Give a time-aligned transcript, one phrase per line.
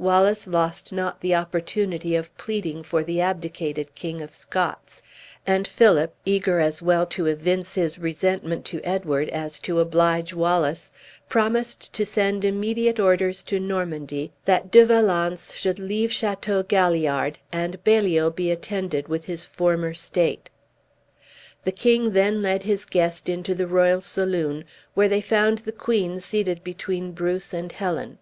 [0.00, 5.00] Wallace lost not the opportunity of pleading for the abdicated King of Scots;
[5.46, 10.90] and Philip, eager as well to evince his resentment to Edward as to oblige Wallace,
[11.28, 17.78] promised to send immediate orders to Normandy that De Valence should leave Chateau Galliard, and
[17.84, 20.50] Baliol be attended with his former state.
[21.62, 24.64] The king then led his guest into the royal saloon,
[24.94, 28.18] where they found the queen seated between Bruce and Helen.